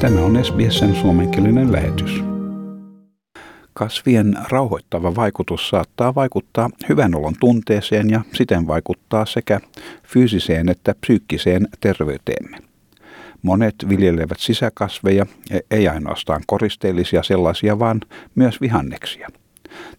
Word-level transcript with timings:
Tämä 0.00 0.20
on 0.20 0.44
SBSn 0.44 0.94
suomenkielinen 0.94 1.72
lähetys. 1.72 2.24
Kasvien 3.72 4.38
rauhoittava 4.48 5.16
vaikutus 5.16 5.68
saattaa 5.68 6.14
vaikuttaa 6.14 6.70
hyvän 6.88 7.14
olon 7.14 7.34
tunteeseen 7.40 8.10
ja 8.10 8.20
siten 8.32 8.66
vaikuttaa 8.66 9.26
sekä 9.26 9.60
fyysiseen 10.02 10.68
että 10.68 10.94
psyykkiseen 11.00 11.68
terveyteemme. 11.80 12.58
Monet 13.42 13.74
viljelevät 13.88 14.38
sisäkasveja, 14.40 15.26
ei 15.70 15.88
ainoastaan 15.88 16.42
koristeellisia 16.46 17.22
sellaisia, 17.22 17.78
vaan 17.78 18.00
myös 18.34 18.60
vihanneksia. 18.60 19.28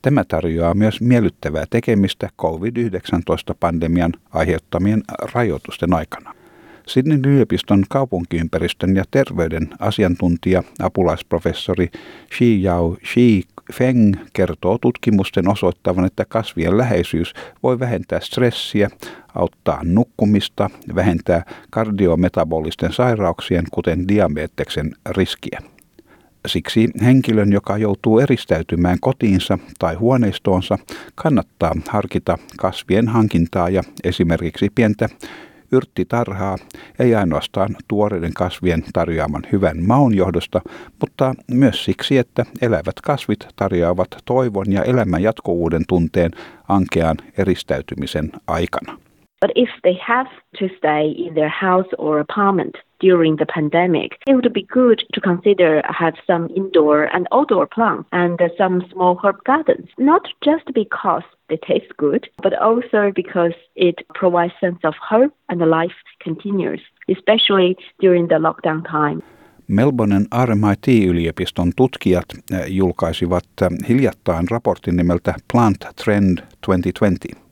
Tämä 0.01 0.23
tarjoaa 0.23 0.73
myös 0.73 1.01
miellyttävää 1.01 1.65
tekemistä 1.69 2.29
COVID-19-pandemian 2.41 4.13
aiheuttamien 4.29 5.03
rajoitusten 5.33 5.93
aikana. 5.93 6.44
Sydneyn 6.87 7.25
yliopiston 7.25 7.83
kaupunkiympäristön 7.89 8.95
ja 8.95 9.03
terveyden 9.11 9.69
asiantuntija, 9.79 10.63
apulaisprofessori 10.79 11.89
Xi 12.31 12.63
Yao 12.63 12.97
Xi 13.05 13.43
Feng 13.73 14.15
kertoo 14.33 14.77
tutkimusten 14.77 15.47
osoittavan, 15.49 16.05
että 16.05 16.25
kasvien 16.25 16.77
läheisyys 16.77 17.33
voi 17.63 17.79
vähentää 17.79 18.19
stressiä, 18.19 18.89
auttaa 19.35 19.81
nukkumista, 19.83 20.69
vähentää 20.95 21.43
kardiometabolisten 21.69 22.93
sairauksien, 22.93 23.63
kuten 23.71 24.07
diabeteksen 24.07 24.95
riskiä. 25.09 25.59
Siksi 26.47 26.89
henkilön, 27.01 27.51
joka 27.51 27.77
joutuu 27.77 28.19
eristäytymään 28.19 28.97
kotiinsa 29.01 29.57
tai 29.79 29.95
huoneistoonsa, 29.95 30.77
kannattaa 31.15 31.73
harkita 31.89 32.37
kasvien 32.57 33.07
hankintaa 33.07 33.69
ja 33.69 33.81
esimerkiksi 34.03 34.69
pientä 34.75 35.09
yrttitarhaa 35.75 36.57
ei 36.99 37.15
ainoastaan 37.15 37.75
tuoreiden 37.87 38.33
kasvien 38.33 38.83
tarjoaman 38.93 39.43
hyvän 39.51 39.83
maun 39.83 40.15
johdosta, 40.15 40.61
mutta 40.99 41.35
myös 41.51 41.85
siksi, 41.85 42.17
että 42.17 42.45
elävät 42.61 43.01
kasvit 43.03 43.47
tarjoavat 43.55 44.07
toivon 44.25 44.71
ja 44.71 44.83
elämän 44.83 45.23
jatkuvuuden 45.23 45.83
tunteen 45.87 46.31
ankean 46.67 47.17
eristäytymisen 47.37 48.31
aikana. 48.47 48.97
But 49.41 49.51
if 49.55 49.69
they 49.83 49.93
have 49.93 50.27
to 50.55 50.69
stay 50.77 51.13
in 51.27 51.35
their 51.35 51.49
house 51.49 51.87
or 51.99 52.19
apartment 52.19 52.77
during 52.99 53.35
the 53.35 53.45
pandemic, 53.45 54.17
it 54.27 54.33
would 54.33 54.51
be 54.53 54.63
good 54.63 55.03
to 55.13 55.21
consider 55.21 55.81
have 55.85 56.15
some 56.25 56.49
indoor 56.55 57.03
and 57.15 57.27
outdoor 57.31 57.67
plants 57.67 58.07
and 58.11 58.39
some 58.57 58.83
small 58.91 59.19
herb 59.23 59.43
gardens. 59.45 59.89
Not 59.97 60.23
just 60.43 60.65
because 60.73 61.23
they 61.49 61.57
taste 61.57 61.91
good, 61.97 62.29
but 62.41 62.53
also 62.61 63.11
because 63.15 63.53
it 63.75 63.95
provides 64.13 64.53
sense 64.59 64.79
of 64.83 64.95
hope 65.09 65.33
and 65.49 65.61
life 65.69 65.97
continues, 66.19 66.81
especially 67.09 67.77
during 67.99 68.27
the 68.27 68.39
lockdown 68.39 68.83
time. 68.89 69.21
Melbournen 69.67 70.25
RMIT-yliopiston 70.45 71.71
tutkijat 71.75 72.25
eh, 72.51 72.65
julkaisivat 72.67 73.43
eh, 73.61 73.69
hiljattain 73.89 74.47
raportin 74.51 74.95
nimeltä 74.95 75.33
Plant 75.53 75.87
Trend 76.03 76.37
2020. 76.65 77.44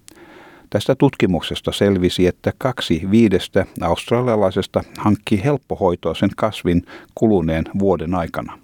Tästä 0.74 0.96
tutkimuksesta 0.96 1.72
selvisi, 1.72 2.28
että 2.28 2.54
kaksi 2.58 3.02
viidestä 3.12 3.66
australialaisesta 3.82 4.84
hankki 4.98 5.44
helppohoitoisen 5.44 6.30
kasvin 6.38 6.82
kuluneen 7.16 7.64
vuoden 7.80 8.16
aikana. 8.16 8.60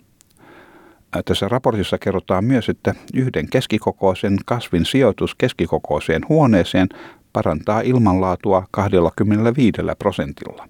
Tässä 1.26 1.48
raportissa 1.48 1.98
kerrotaan 1.98 2.46
myös, 2.46 2.70
että 2.70 2.96
yhden 3.14 3.50
keskikokoisen 3.50 4.38
kasvin 4.46 4.86
sijoitus 4.86 5.36
keskikokoiseen 5.36 6.22
huoneeseen 6.30 6.88
parantaa 7.34 7.82
ilmanlaatua 7.82 8.68
25 8.72 9.78
prosentilla. 10.00 10.70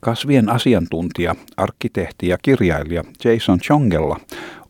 Kasvien 0.00 0.48
asiantuntija, 0.48 1.34
arkkitehti 1.56 2.28
ja 2.28 2.38
kirjailija 2.42 3.04
Jason 3.24 3.60
Chongella 3.60 4.20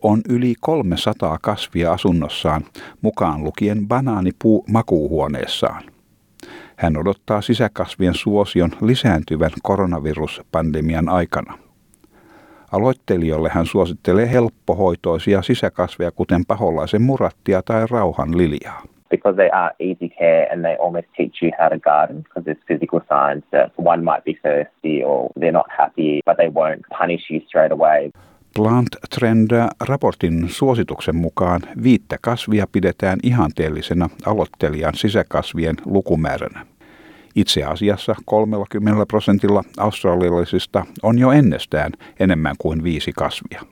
on 0.03 0.21
yli 0.29 0.55
300 0.61 1.39
kasvia 1.43 1.93
asunnossaan, 1.93 2.63
mukaan 3.03 3.45
lukien 3.45 3.89
banaanipuu 3.89 4.65
makuuhuoneessaan. 4.73 5.83
Hän 6.77 6.97
odottaa 6.97 7.41
sisäkasvien 7.41 8.15
suosion 8.15 8.71
lisääntyvän 8.81 9.51
koronaviruspandemian 9.63 11.09
aikana. 11.09 11.59
Aloittelijoille 12.73 13.51
hän 13.53 13.67
suosittelee 13.67 14.31
helppohoitoisia 14.31 15.43
sisäkasveja, 15.43 16.11
kuten 16.11 16.47
paholaisen 16.47 17.03
murattia 17.03 17.63
tai 17.63 17.87
rauhan 17.91 18.39
liljaa. 18.39 18.83
because 19.11 19.37
they 19.37 19.51
are 19.51 19.73
easy 19.81 20.09
care 20.09 20.47
and 20.51 20.65
they 20.65 20.77
almost 20.77 21.07
teach 21.17 21.43
you 21.43 21.51
how 21.59 21.69
to 21.69 21.79
garden 21.79 22.23
because 22.23 22.45
there's 22.45 22.65
physical 22.67 23.01
signs 23.09 23.43
that 23.51 23.73
one 23.77 24.05
might 24.05 24.25
be 24.25 24.39
thirsty 24.43 25.03
or 25.03 25.31
they're 25.39 25.53
not 25.53 25.69
happy, 25.71 26.21
but 26.25 26.37
they 26.37 26.49
won't 26.49 26.83
punish 26.91 27.23
you 27.29 27.41
straight 27.47 27.73
away. 27.73 28.13
Plant 28.55 28.89
Trend-raportin 29.15 30.49
suosituksen 30.49 31.17
mukaan 31.17 31.61
viittä 31.83 32.19
kasvia 32.21 32.67
pidetään 32.73 33.19
ihanteellisena 33.23 34.11
aloittelijan 34.27 34.95
sisäkasvien 34.95 35.77
lukumääränä. 35.85 36.67
Itse 37.35 37.65
asiassa 37.65 38.15
30 38.25 39.07
prosentilla 39.07 39.63
australialaisista 39.79 40.87
on 41.03 41.19
jo 41.19 41.31
ennestään 41.31 41.93
enemmän 42.21 42.55
kuin 42.59 42.85
viisi 42.85 43.13
kasvia. 43.17 43.63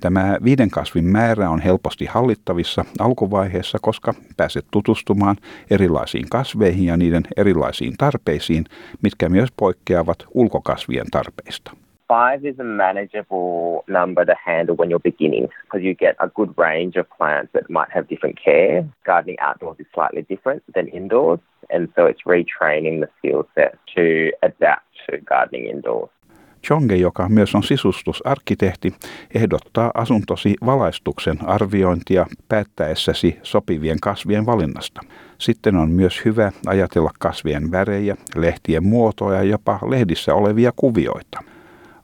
Tämä 0.00 0.36
viiden 0.44 0.70
kasvin 0.70 1.04
määrä 1.04 1.50
on 1.50 1.60
helposti 1.60 2.06
hallittavissa 2.06 2.84
alkuvaiheessa, 2.98 3.78
koska 3.82 4.14
pääset 4.36 4.66
tutustumaan 4.70 5.36
erilaisiin 5.70 6.28
kasveihin 6.30 6.84
ja 6.86 6.96
niiden 6.96 7.22
erilaisiin 7.36 7.94
tarpeisiin, 7.98 8.64
mitkä 9.02 9.28
myös 9.28 9.48
poikkeavat 9.56 10.18
ulkokasvien 10.34 11.06
tarpeista. 11.10 11.76
Five 12.10 12.44
is 12.44 12.58
a 12.58 12.64
manageable 12.64 13.84
number 13.86 14.24
to 14.24 14.34
handle 14.34 14.74
when 14.74 14.90
you're 14.90 15.10
beginning 15.12 15.46
because 15.62 15.84
you 15.84 15.94
get 15.94 16.16
a 16.18 16.26
good 16.26 16.52
range 16.58 16.96
of 17.00 17.06
plants 17.18 17.52
that 17.52 17.70
might 17.70 17.90
have 17.94 18.08
different 18.08 18.36
care. 18.44 18.84
Gardening 19.06 19.38
outdoors 19.40 19.76
is 19.78 19.86
slightly 19.94 20.26
different 20.28 20.62
than 20.74 20.88
indoors, 20.88 21.38
and 21.74 21.88
so 21.94 22.06
it's 22.06 22.22
retraining 22.26 22.98
the 23.00 23.08
skill 23.18 23.42
set 23.54 23.78
to 23.94 24.32
adapt 24.42 24.86
to 25.06 25.18
gardening 25.24 25.66
indoors. 25.66 26.10
Chonge, 26.66 26.96
joka 26.96 27.28
myös 27.28 27.54
on 27.54 27.62
sisustusarkkitehti, 27.62 28.94
ehdottaa 29.34 29.90
asuntosi 29.94 30.54
valaistuksen 30.66 31.36
arviointia 31.46 32.26
päättäessäsi 32.48 33.38
sopivien 33.42 34.00
kasvien 34.02 34.46
valinnasta. 34.46 35.00
Sitten 35.38 35.76
on 35.76 35.90
myös 35.90 36.24
hyvä 36.24 36.52
ajatella 36.66 37.10
kasvien 37.18 37.70
värejä, 37.70 38.16
lehtien 38.36 38.84
muotoja 38.84 39.38
ja 39.38 39.50
jopa 39.50 39.78
lehdissä 39.88 40.34
olevia 40.34 40.72
kuvioita. 40.76 41.40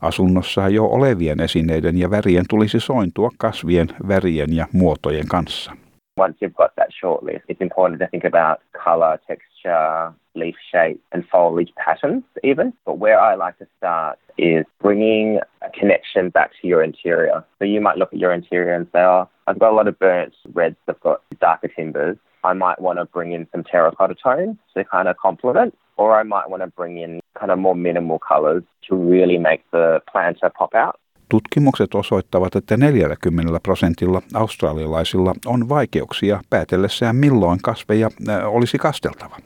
Asunnossa 0.03 0.69
jo 0.69 0.85
olevien 0.85 1.41
esineiden 1.41 1.99
ja 1.99 2.11
värien 2.11 2.45
tulisi 2.49 2.81
sointua 2.81 3.31
kasvien 3.39 3.89
värien 4.09 4.57
ja 4.57 4.67
muotojen 4.73 5.29
kanssa. 5.29 5.73
Once 6.19 6.37
you've 6.41 6.57
got 6.57 6.75
that 6.77 6.91
short 7.01 7.23
list, 7.23 7.45
it's 7.49 7.61
important 7.61 8.01
to 8.01 8.07
think 8.11 8.25
about 8.25 8.61
color, 8.85 9.19
texture, 9.27 10.13
leaf 10.35 10.57
shape, 10.71 10.99
and 11.13 11.25
foliage 11.25 11.73
patterns, 11.85 12.25
even. 12.43 12.73
But 12.85 12.99
where 12.99 13.21
I 13.21 13.35
like 13.35 13.59
to 13.59 13.67
start 13.77 14.19
is 14.39 14.65
bringing 14.83 15.41
a 15.61 15.71
connection 15.81 16.31
back 16.31 16.51
to 16.61 16.69
your 16.69 16.83
interior. 16.83 17.45
So 17.59 17.65
you 17.65 17.81
might 17.81 17.99
look 17.99 18.13
at 18.13 18.19
your 18.19 18.33
interior 18.33 18.75
and 18.75 18.87
say, 18.93 19.01
oh, 19.01 19.29
I've 19.47 19.59
got 19.59 19.73
a 19.73 19.77
lot 19.77 19.89
of 19.89 19.99
burnt 19.99 20.35
reds, 20.55 20.77
I've 20.89 21.01
got 21.01 21.21
darker 21.41 21.69
timbers. 21.69 22.17
I 22.51 22.55
might 22.55 22.81
want 22.81 22.99
to 22.99 23.07
bring 23.07 23.35
in 23.35 23.47
some 23.53 23.65
terracotta 23.73 24.15
tones 24.15 24.57
to 24.75 24.85
kind 24.85 25.09
of 25.09 25.17
complement, 25.17 25.75
or 25.97 26.21
I 26.21 26.25
might 26.25 26.49
want 26.51 26.63
to 26.63 26.71
bring 26.77 26.99
in 26.99 27.21
kind 27.41 27.51
of 27.53 27.59
more 27.59 27.75
minimal 27.75 28.19
colors 28.19 28.65
to 28.89 29.11
really 29.11 29.39
make 29.39 29.63
the 29.71 30.01
planter 30.13 30.51
pop 30.59 30.75
out. 30.75 30.95
Tutkimukset 31.29 31.95
osoittavat, 31.95 32.57
että 32.57 32.77
40 32.77 33.61
prosentilla 33.63 34.23
australialaisilla 34.35 35.35
on 35.47 35.69
vaikeuksia 35.69 36.41
päätellessään 36.51 37.17
milloin 37.17 37.59
kasveja 37.63 38.09
olisi 38.47 38.79
kasteltava. 38.79 39.37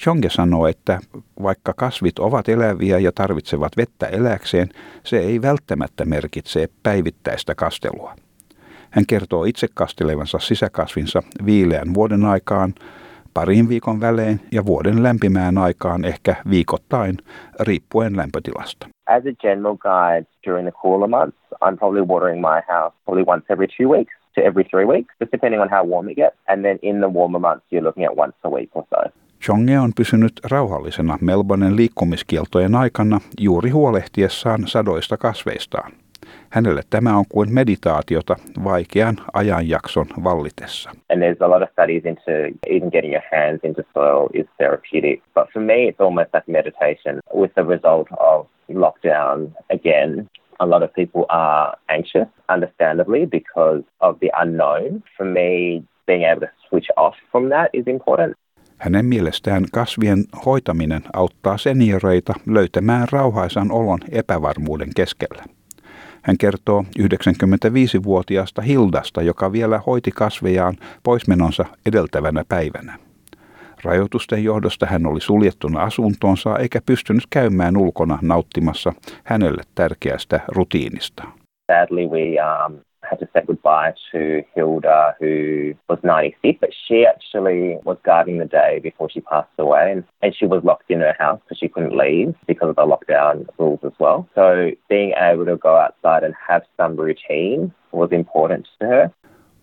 Chonge 0.00 0.30
sanoo, 0.30 0.66
että 0.66 0.98
vaikka 1.42 1.72
kasvit 1.76 2.18
ovat 2.18 2.48
eläviä 2.48 2.98
ja 2.98 3.12
tarvitsevat 3.14 3.76
vettä 3.76 4.06
eläkseen, 4.06 4.68
se 5.04 5.18
ei 5.18 5.42
välttämättä 5.42 6.04
merkitse 6.04 6.68
päivittäistä 6.82 7.54
kastelua. 7.54 8.14
Hän 8.94 9.06
kertoo 9.06 9.44
itse 9.44 9.66
kastelevansa 9.74 10.38
sisäkasvinsa 10.38 11.22
viileän 11.46 11.94
vuoden 11.94 12.24
aikaan, 12.24 12.74
parin 13.34 13.68
viikon 13.68 14.00
välein 14.00 14.40
ja 14.52 14.66
vuoden 14.66 15.02
lämpimään 15.02 15.58
aikaan 15.58 16.04
ehkä 16.04 16.36
viikoittain, 16.50 17.18
riippuen 17.60 18.16
lämpötilasta. 18.16 18.86
As 19.06 19.22
a 19.26 19.34
general 19.40 19.76
guide 19.76 20.26
during 20.46 20.68
the 20.68 20.78
cooler 20.82 21.08
months, 21.08 21.38
I'm 21.64 21.76
probably 21.78 22.02
watering 22.02 22.40
my 22.40 22.60
house 22.68 22.94
probably 23.04 23.24
once 23.26 23.44
every 23.50 23.66
two 23.76 23.88
weeks 23.96 24.14
to 24.34 24.40
every 24.40 24.64
three 24.64 24.84
weeks, 24.84 25.14
just 25.20 25.32
depending 25.32 25.62
on 25.62 25.68
how 25.70 25.90
warm 25.90 26.08
it 26.08 26.16
gets. 26.16 26.36
And 26.48 26.62
then 26.62 26.78
in 26.82 26.96
the 27.00 27.08
warmer 27.12 27.40
months, 27.40 27.66
you're 27.70 27.86
looking 27.88 28.04
at 28.04 28.16
once 28.16 28.36
a 28.44 28.50
week 28.50 28.70
or 28.74 28.84
so. 28.90 29.10
Chonge 29.40 29.78
on 29.78 29.92
pysynyt 29.96 30.32
rauhallisena 30.50 31.18
Melbournen 31.20 31.76
liikkumiskieltojen 31.76 32.74
aikana 32.74 33.20
juuri 33.38 33.70
huolehtiessaan 33.70 34.62
sadoista 34.66 35.16
kasveistaan. 35.16 35.92
Hänelle 36.50 36.82
tämä 36.90 37.18
on 37.18 37.24
kuin 37.28 37.54
meditaatiota 37.54 38.36
vaikean 38.64 39.16
ajanjakson 39.32 40.06
vallitessa. 40.24 40.90
And 41.12 41.22
there's 41.22 41.46
a 41.46 41.50
lot 41.50 41.62
of 41.62 41.68
studies 41.72 42.04
into 42.04 42.32
even 42.66 42.90
getting 42.90 43.12
your 43.12 43.24
hands 43.32 43.60
into 43.62 43.82
soil 43.94 44.28
is 44.34 44.46
therapeutic. 44.58 45.22
But 45.34 45.48
for 45.52 45.62
me, 45.62 45.88
it's 45.88 46.00
almost 46.00 46.30
like 46.34 46.52
meditation 46.52 47.20
with 47.34 47.54
the 47.54 47.64
result 47.68 48.08
of 48.18 48.46
lockdown 48.68 49.52
again. 49.70 50.28
A 50.58 50.70
lot 50.70 50.82
of 50.82 50.92
people 50.92 51.24
are 51.28 51.76
anxious, 51.88 52.28
understandably, 52.48 53.26
because 53.26 53.82
of 54.00 54.18
the 54.18 54.30
unknown. 54.42 55.02
For 55.16 55.26
me, 55.26 55.82
being 56.06 56.24
able 56.24 56.40
to 56.40 56.52
switch 56.68 56.88
off 56.96 57.14
from 57.32 57.48
that 57.48 57.68
is 57.72 57.86
important. 57.86 58.36
Hänen 58.78 59.06
mielestään 59.06 59.64
kasvien 59.72 60.24
hoitaminen 60.46 61.02
auttaa 61.12 61.58
senioreita 61.58 62.34
löytämään 62.46 63.08
rauhaisan 63.12 63.72
olon 63.72 63.98
epävarmuuden 64.10 64.88
keskellä. 64.96 65.44
Hän 66.24 66.38
kertoo 66.38 66.84
95-vuotiaasta 66.98 68.62
Hildasta, 68.62 69.22
joka 69.22 69.52
vielä 69.52 69.80
hoiti 69.86 70.10
kasvejaan 70.10 70.76
poismenonsa 71.02 71.64
edeltävänä 71.86 72.44
päivänä. 72.48 72.98
Rajoitusten 73.84 74.44
johdosta 74.44 74.86
hän 74.86 75.06
oli 75.06 75.20
suljettuna 75.20 75.82
asuntonsa 75.82 76.58
eikä 76.58 76.80
pystynyt 76.86 77.24
käymään 77.30 77.76
ulkona 77.76 78.18
nauttimassa 78.22 78.92
hänelle 79.24 79.62
tärkeästä 79.74 80.40
rutiinista. 80.48 81.24
Sadly, 81.72 82.06
we 82.06 82.20
um, 82.66 82.78
had 83.08 83.18
to 83.20 83.28
say 83.32 83.42
goodbye 83.46 83.94
to 84.12 84.42
Hilda, 84.54 85.14
who 85.18 85.74
was 85.88 85.98
96, 86.02 86.58
but 86.60 86.70
she 86.86 87.06
actually 87.06 87.78
was 87.84 87.98
guarding 88.04 88.38
the 88.38 88.46
day 88.46 88.80
before 88.82 89.10
she 89.10 89.20
passed 89.20 89.48
away. 89.58 89.92
And, 89.92 90.04
and 90.22 90.34
she 90.34 90.46
was 90.46 90.62
locked 90.64 90.90
in 90.90 91.00
her 91.00 91.16
house 91.18 91.40
because 91.44 91.58
she 91.58 91.68
couldn't 91.68 91.96
leave 91.96 92.34
because 92.46 92.68
of 92.70 92.76
the 92.76 92.82
lockdown 92.82 93.46
rules 93.58 93.80
as 93.84 93.92
well. 93.98 94.28
So 94.34 94.70
being 94.88 95.12
able 95.16 95.44
to 95.46 95.56
go 95.56 95.76
outside 95.76 96.22
and 96.24 96.34
have 96.48 96.62
some 96.76 96.96
routine 96.96 97.72
was 97.92 98.10
important 98.12 98.68
to 98.80 98.86
her. 98.86 99.10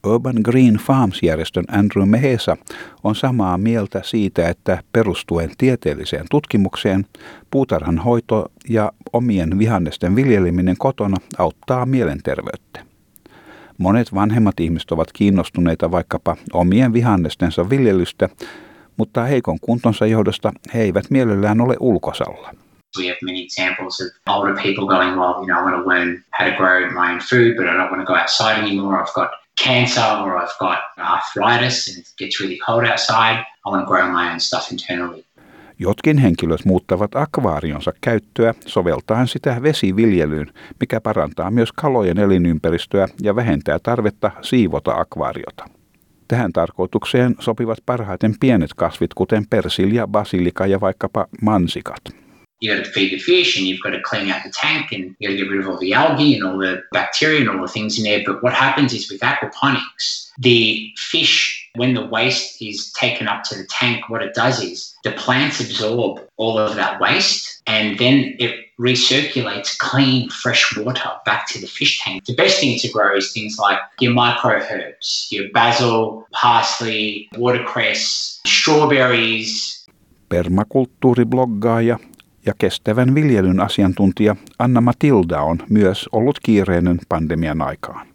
Urban 0.08 0.36
Green 0.44 0.76
Farms-järjestön 0.76 1.64
Andrew 1.72 2.06
Mehesa 2.06 2.58
on 3.04 3.16
samaa 3.16 3.58
mieltä 3.58 4.02
siitä, 4.04 4.50
että 4.50 4.84
perustuen 4.94 5.50
tieteelliseen 5.58 6.26
tutkimukseen 6.32 7.06
puutarhan 7.52 7.98
hoito 7.98 8.46
ja 8.70 8.92
omien 9.14 9.60
vihannesten 9.60 10.16
viljeleminen 10.16 10.76
kotona 10.78 11.18
auttaa 11.38 11.86
mielenterveyttä. 11.86 12.91
Monet 13.82 14.14
vanhemmat 14.14 14.60
ihmiset 14.60 14.92
ovat 14.92 15.12
kiinnostuneita 15.14 15.92
vaikkapa 15.92 16.36
omien 16.54 16.94
vihannestensa 16.94 17.70
viljelystä, 17.70 18.30
mutta 18.98 19.24
heikon 19.24 19.60
kuntonsa 19.62 20.06
johdosta 20.06 20.52
he 20.74 20.82
eivät 20.82 21.06
mielellään 21.10 21.62
ole 21.62 21.76
ulkosalla. 21.80 22.54
We 23.00 23.08
have 23.08 23.18
many 23.22 23.40
examples 23.44 24.02
of 24.02 24.08
older 24.36 24.54
people 24.54 24.86
going, 24.96 25.20
well, 25.20 25.34
you 25.34 25.46
know, 25.46 25.60
I 25.60 25.64
want 25.64 25.84
to 25.84 25.90
learn 25.90 26.24
how 26.40 26.50
to 26.50 26.56
grow 26.58 26.80
my 26.92 27.12
own 27.14 27.20
food, 27.30 27.56
but 27.56 27.66
I 27.66 27.74
don't 27.78 27.92
want 27.92 28.02
to 28.06 28.14
go 28.14 28.16
outside 28.22 28.58
anymore. 28.66 29.02
I've 29.02 29.14
got 29.14 29.30
cancer 29.64 30.10
or 30.24 30.44
I've 30.44 30.58
got 30.60 30.80
arthritis 30.98 31.88
and 31.88 31.98
it 31.98 32.08
gets 32.18 32.40
really 32.42 32.60
cold 32.68 32.84
outside. 32.92 33.38
I 33.66 33.70
want 33.70 33.82
to 33.86 33.88
grow 33.92 34.12
my 34.12 34.32
own 34.32 34.40
stuff 34.40 34.72
internally. 34.72 35.24
Jotkin 35.82 36.18
henkilöt 36.18 36.66
muuttavat 36.66 37.16
akvaarionsa 37.16 37.92
käyttöä 38.02 38.54
soveltaen 38.66 39.28
sitä 39.28 39.62
vesiviljelyyn, 39.64 40.54
mikä 40.80 41.02
parantaa 41.02 41.52
myös 41.52 41.72
kalojen 41.72 42.18
elinympäristöä 42.18 43.08
ja 43.22 43.36
vähentää 43.36 43.80
tarvetta 43.84 44.32
siivota 44.42 44.96
akvaariota. 44.96 45.66
Tähän 46.28 46.54
tarkoitukseen 46.54 47.36
sopivat 47.40 47.78
parhaiten 47.86 48.36
pienet 48.40 48.74
kasvit, 48.74 49.14
kuten 49.14 49.48
persilja, 49.50 50.08
basilika 50.08 50.68
ja 50.68 50.82
vaikkapa 50.82 51.28
mansikat. 51.42 52.22
you 52.62 52.84
to 52.84 52.90
feed 52.92 53.10
the 53.10 53.18
fish 53.18 53.58
and 53.58 53.66
you've 53.66 53.82
got 53.84 53.92
to 53.92 54.02
clean 54.02 54.32
out 54.32 54.44
the 54.44 54.52
tank 54.52 54.94
and 54.94 55.16
you 55.20 55.30
got 55.30 55.36
to 55.36 55.44
get 55.44 55.50
rid 55.50 55.62
of 55.62 55.68
all 55.68 55.80
the 55.80 55.94
algae 55.94 56.36
and 56.36 56.44
all 56.44 56.60
the 56.60 56.84
bacteria 56.92 57.42
and 57.42 57.50
all 57.50 57.66
the 57.66 57.74
things 57.74 57.98
in 57.98 58.04
there. 58.04 58.24
But 58.24 58.44
what 58.44 58.54
happens 58.54 58.94
is 58.94 59.10
with 59.12 59.22
aquaponics, 59.22 60.30
the 60.40 60.92
fish, 60.98 61.61
when 61.76 61.94
the 61.94 62.06
waste 62.06 62.62
is 62.62 62.92
taken 62.94 63.28
up 63.28 63.44
to 63.44 63.56
the 63.56 63.66
tank, 63.66 64.10
what 64.10 64.22
it 64.22 64.34
does 64.34 64.62
is 64.64 64.94
the 65.04 65.12
plants 65.12 65.60
absorb 65.60 66.22
all 66.38 66.58
of 66.58 66.76
that 66.76 67.00
waste 67.00 67.62
and 67.68 67.98
then 67.98 68.36
it 68.40 68.56
recirculates 68.80 69.78
clean, 69.78 70.30
fresh 70.30 70.76
water 70.78 71.12
back 71.26 71.48
to 71.48 71.60
the 71.60 71.68
fish 71.68 72.02
tank. 72.04 72.26
The 72.26 72.36
best 72.36 72.60
thing 72.60 72.80
to 72.80 72.90
grow 72.90 73.16
is 73.16 73.34
things 73.34 73.58
like 73.60 73.80
your 74.02 74.14
micro 74.14 74.60
herbs, 74.60 75.28
your 75.32 75.46
basil, 75.54 76.28
parsley, 76.32 77.30
watercress, 77.38 78.42
strawberries. 78.48 79.82
Permakulttuuribloggaaja 80.30 82.00
ja 82.46 82.54
kestävän 82.58 83.16
viljelyn 83.16 83.60
asiantuntija 83.60 84.36
Anna 84.60 84.82
Matilda 84.82 85.42
on 85.42 85.58
myös 85.70 86.10
ollut 86.12 86.40
kiireinen 86.40 87.00
pandemian 87.10 87.62
aikaan. 87.62 88.11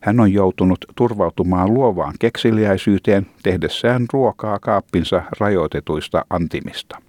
Hän 0.00 0.20
on 0.20 0.32
joutunut 0.32 0.84
turvautumaan 0.96 1.74
luovaan 1.74 2.14
kekseliäisyyteen 2.18 3.26
tehdessään 3.42 4.06
ruokaa 4.12 4.58
kaappinsa 4.58 5.22
rajoitetuista 5.40 6.24
antimista. 6.30 7.02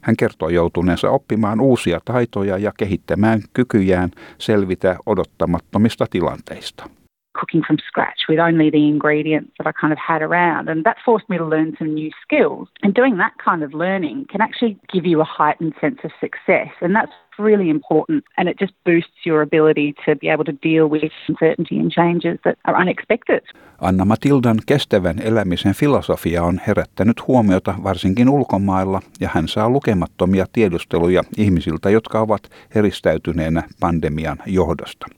Hän 0.00 0.16
kertoo 0.16 0.48
joutuneensa 0.48 1.10
oppimaan 1.10 1.60
uusia 1.60 2.00
taitoja 2.04 2.58
ja 2.58 2.72
kehittämään 2.78 3.42
kykyjään 3.52 4.10
selvitä 4.38 4.96
odottamattomista 5.06 6.06
tilanteista. 6.10 6.97
Cooking 7.40 7.62
from 7.66 7.78
scratch 7.86 8.20
with 8.28 8.38
only 8.38 8.68
the 8.70 8.88
ingredients 8.94 9.52
that 9.58 9.66
I 9.66 9.72
kind 9.80 9.92
of 9.92 9.98
had 9.98 10.22
around. 10.22 10.68
And 10.68 10.84
that 10.84 10.96
forced 11.04 11.28
me 11.28 11.38
to 11.38 11.46
learn 11.54 11.76
some 11.78 11.94
new 11.94 12.10
skills. 12.24 12.68
And 12.82 12.94
doing 12.94 13.16
that 13.18 13.34
kind 13.48 13.62
of 13.62 13.70
learning 13.84 14.26
can 14.32 14.40
actually 14.40 14.74
give 14.92 15.04
you 15.10 15.20
a 15.20 15.28
heightened 15.38 15.74
sense 15.80 16.00
of 16.04 16.10
success. 16.20 16.72
And 16.80 16.94
that's 16.94 17.16
really 17.38 17.68
important. 17.70 18.24
And 18.36 18.48
it 18.48 18.56
just 18.58 18.74
boosts 18.84 19.26
your 19.26 19.42
ability 19.42 19.94
to 20.04 20.16
be 20.16 20.28
able 20.28 20.44
to 20.44 20.56
deal 20.62 20.84
with 20.90 21.12
uncertainty 21.28 21.78
and 21.78 21.90
changes 21.90 22.38
that 22.44 22.56
are 22.64 22.80
unexpected. 22.82 23.40
Anna 23.80 24.04
Matildan 24.04 24.58
kestävän 24.66 25.18
elämisen 25.22 25.74
filosofia 25.74 26.42
on 26.42 26.60
herättänyt 26.66 27.26
huomiota 27.26 27.74
varsinkin 27.84 28.28
ulkomailla 28.28 29.00
ja 29.20 29.28
hän 29.34 29.48
saa 29.48 29.70
lukemattomia 29.70 30.46
tiedusteluja 30.52 31.22
ihmisiltä, 31.36 31.90
jotka 31.90 32.20
ovat 32.20 32.42
eristäytyneenä 32.74 33.62
pandemian 33.80 34.38
johdosta. 34.46 35.17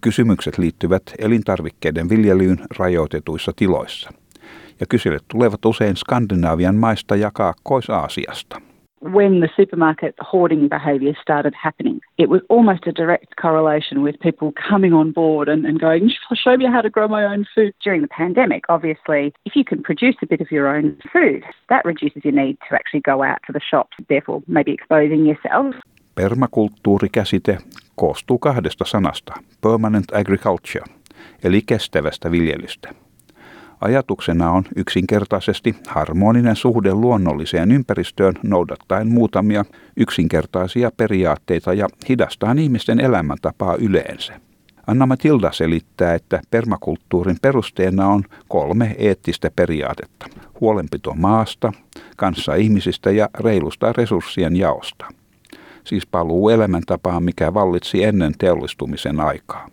Kysymykset 0.00 0.58
liittyvät 0.58 1.02
elintarvikkeiden 1.18 2.08
viljelyyn 2.08 2.58
rajoitetuissa 2.78 3.52
tiloissa. 3.56 4.10
Ja 4.80 4.86
kyselyt 4.88 5.24
tulevat 5.28 5.64
usein 5.64 5.96
Skandinaavian 5.96 6.74
maista 6.74 7.16
ja 7.16 7.30
Kaakkois-Aasiasta. 7.34 8.60
When 9.02 9.40
the 9.40 9.48
supermarket 9.56 10.14
hoarding 10.32 10.68
behaviour 10.68 11.14
started 11.22 11.54
happening, 11.62 12.00
it 12.18 12.28
was 12.28 12.40
almost 12.48 12.86
a 12.86 12.92
direct 12.92 13.36
correlation 13.42 14.02
with 14.02 14.18
people 14.20 14.52
coming 14.68 14.94
on 14.94 15.12
board 15.12 15.48
and, 15.48 15.66
and 15.66 15.78
going, 15.80 16.10
show 16.34 16.56
me 16.56 16.66
how 16.66 16.82
to 16.82 16.90
grow 16.90 17.08
my 17.08 17.24
own 17.24 17.46
food. 17.54 17.74
During 17.84 18.02
the 18.02 18.08
pandemic, 18.08 18.64
obviously, 18.68 19.32
if 19.44 19.54
you 19.54 19.64
can 19.64 19.82
produce 19.82 20.16
a 20.22 20.26
bit 20.26 20.40
of 20.40 20.50
your 20.50 20.76
own 20.76 20.96
food, 21.12 21.44
that 21.68 21.84
reduces 21.84 22.24
your 22.24 22.32
need 22.32 22.56
to 22.68 22.74
actually 22.74 23.00
go 23.00 23.22
out 23.22 23.38
to 23.46 23.52
the 23.52 23.60
shops, 23.70 23.96
therefore 24.08 24.42
maybe 24.46 24.72
exposing 24.72 25.26
yourself. 25.26 25.74
Permakulttuurikäsite 26.16 27.58
koostuu 27.94 28.38
kahdesta 28.38 28.84
sanasta, 28.84 29.34
permanent 29.60 30.04
agriculture, 30.14 30.84
eli 31.44 31.62
kestävästä 31.66 32.30
viljelystä. 32.30 32.94
Ajatuksena 33.80 34.50
on 34.50 34.64
yksinkertaisesti 34.76 35.76
harmoninen 35.86 36.56
suhde 36.56 36.94
luonnolliseen 36.94 37.72
ympäristöön 37.72 38.34
noudattaen 38.42 39.08
muutamia 39.08 39.64
yksinkertaisia 39.96 40.90
periaatteita 40.96 41.74
ja 41.74 41.88
hidastaa 42.08 42.54
ihmisten 42.58 43.00
elämäntapaa 43.00 43.76
yleensä. 43.76 44.40
Anna 44.86 45.06
Matilda 45.06 45.52
selittää, 45.52 46.14
että 46.14 46.40
permakulttuurin 46.50 47.36
perusteena 47.42 48.08
on 48.08 48.24
kolme 48.48 48.94
eettistä 48.98 49.50
periaatetta. 49.56 50.26
Huolenpito 50.60 51.14
maasta, 51.14 51.72
kanssa 52.16 52.54
ihmisistä 52.54 53.10
ja 53.10 53.28
reilusta 53.40 53.92
resurssien 53.92 54.56
jaosta– 54.56 55.06
siis 55.86 56.06
paluu 56.06 56.48
elämäntapaan, 56.48 57.22
mikä 57.22 57.54
vallitsi 57.54 58.04
ennen 58.04 58.32
teollistumisen 58.38 59.20
aikaa. 59.20 59.68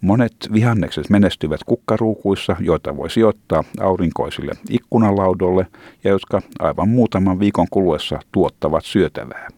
Monet 0.00 0.36
vihannekset 0.52 1.10
menestyvät 1.10 1.60
kukkaruukuissa, 1.66 2.56
joita 2.60 2.96
voi 2.96 3.10
sijoittaa 3.10 3.64
aurinkoisille 3.80 4.52
ikkunalaudolle 4.70 5.66
ja 6.04 6.10
jotka 6.10 6.42
aivan 6.58 6.88
muutaman 6.88 7.40
viikon 7.40 7.66
kuluessa 7.70 8.18
tuottavat 8.32 8.84
syötävää. 8.84 9.48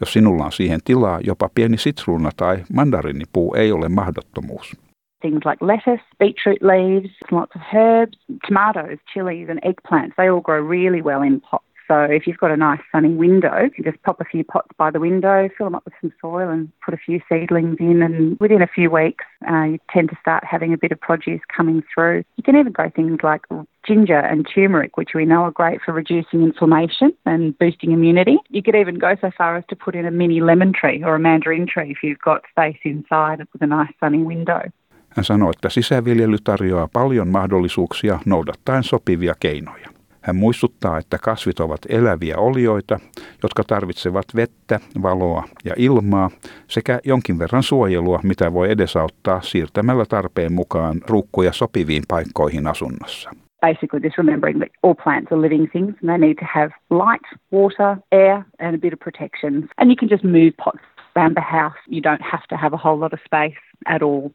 Jos 0.00 0.12
sinulla 0.12 0.44
on 0.44 0.52
siihen 0.52 0.80
tilaa, 0.84 1.20
jopa 1.20 1.48
pieni 1.54 1.78
sitruuna 1.78 2.30
tai 2.36 2.64
mandarinipuu 2.72 3.54
ei 3.54 3.72
ole 3.72 3.88
mahdottomuus. 3.88 4.76
Things 5.20 5.46
like 5.46 5.66
lettuce, 5.66 6.04
beetroot 6.18 6.62
leaves, 6.62 7.10
lots 7.30 7.56
of 7.56 7.62
herbs, 7.74 8.18
tomatoes, 8.48 8.98
chilies 9.12 9.48
and 9.50 9.58
eggplants, 9.58 10.14
they 10.16 10.28
all 10.28 10.40
grow 10.40 10.68
really 10.70 11.02
well 11.02 11.22
in 11.22 11.40
pots. 11.40 11.73
So 11.88 12.00
if 12.00 12.26
you've 12.26 12.38
got 12.38 12.50
a 12.50 12.56
nice 12.56 12.80
sunny 12.92 13.14
window, 13.14 13.68
you 13.76 13.84
just 13.84 14.02
pop 14.02 14.20
a 14.20 14.24
few 14.24 14.44
pots 14.44 14.68
by 14.78 14.90
the 14.90 15.00
window, 15.00 15.48
fill 15.56 15.66
them 15.66 15.74
up 15.74 15.84
with 15.84 15.94
some 16.00 16.12
soil 16.20 16.48
and 16.48 16.70
put 16.84 16.94
a 16.94 16.96
few 16.96 17.20
seedlings 17.28 17.76
in 17.78 18.02
and 18.02 18.38
within 18.40 18.62
a 18.62 18.66
few 18.66 18.90
weeks 18.90 19.24
uh, 19.50 19.64
you 19.64 19.78
tend 19.90 20.08
to 20.10 20.16
start 20.20 20.44
having 20.44 20.72
a 20.72 20.78
bit 20.78 20.92
of 20.92 21.00
produce 21.00 21.40
coming 21.54 21.82
through. 21.92 22.24
You 22.36 22.42
can 22.42 22.56
even 22.56 22.72
grow 22.72 22.90
things 22.90 23.18
like 23.22 23.42
ginger 23.86 24.18
and 24.18 24.46
turmeric, 24.54 24.96
which 24.96 25.10
we 25.14 25.26
know 25.26 25.42
are 25.42 25.50
great 25.50 25.80
for 25.84 25.92
reducing 25.92 26.42
inflammation 26.42 27.12
and 27.26 27.58
boosting 27.58 27.92
immunity. 27.92 28.38
You 28.48 28.62
could 28.62 28.76
even 28.76 28.98
go 28.98 29.14
so 29.20 29.30
far 29.36 29.56
as 29.56 29.64
to 29.68 29.76
put 29.76 29.94
in 29.94 30.06
a 30.06 30.10
mini 30.10 30.40
lemon 30.40 30.72
tree 30.72 31.02
or 31.04 31.14
a 31.14 31.18
mandarin 31.18 31.66
tree 31.66 31.90
if 31.90 31.98
you've 32.02 32.24
got 32.24 32.42
space 32.50 32.80
inside 32.84 33.46
with 33.52 33.62
a 33.62 33.66
nice 33.66 33.92
sunny 34.00 34.22
window. 34.22 34.60
Hän 35.16 35.24
sanoi, 35.24 35.50
että 35.50 35.68
sisäviljely 35.68 36.36
tarjoaa 36.44 36.88
paljon 36.92 37.28
mahdollisuuksia 37.28 38.18
noudattaen 38.26 38.82
sopivia 38.82 39.34
keinoja. 39.40 39.93
Hän 40.24 40.36
muistuttaa, 40.36 40.98
että 40.98 41.18
kasvit 41.18 41.60
ovat 41.60 41.80
eläviä 41.88 42.36
olioita, 42.38 42.98
jotka 43.42 43.64
tarvitsevat 43.64 44.24
vettä, 44.36 44.80
valoa 45.02 45.44
ja 45.64 45.74
ilmaa 45.76 46.30
sekä 46.68 47.00
jonkin 47.04 47.38
verran 47.38 47.62
suojelua, 47.62 48.20
mitä 48.22 48.52
voi 48.52 48.70
edesauttaa 48.70 49.40
siirtämällä 49.40 50.04
tarpeen 50.04 50.52
mukaan 50.52 51.00
ruukkuja 51.06 51.52
sopiviin 51.52 52.02
paikkoihin 52.08 52.66
asunnossa. 52.66 53.30
basically 53.68 53.98
just 53.98 54.18
remembering 54.18 54.58
that 54.58 54.68
all 54.82 54.94
plants 54.94 55.32
are 55.32 55.38
living 55.38 55.66
things 55.66 55.94
and 56.00 56.10
they 56.10 56.18
need 56.18 56.36
to 56.36 56.44
have 56.44 56.70
light, 56.90 57.26
water, 57.50 57.90
air, 58.12 58.44
and 58.58 58.74
a 58.74 58.78
bit 58.78 58.92
of 58.92 59.00
protection. 59.00 59.52
And 59.78 59.88
you 59.90 59.96
can 59.96 60.08
just 60.14 60.22
move 60.22 60.52
pots 60.58 60.84
around 61.16 61.34
the 61.34 61.40
house. 61.40 61.80
You 61.86 62.02
don't 62.02 62.20
have 62.20 62.46
to 62.50 62.56
have 62.58 62.74
a 62.74 62.76
whole 62.76 62.98
lot 62.98 63.14
of 63.14 63.20
space 63.24 63.56
at 63.86 64.02
all. 64.02 64.34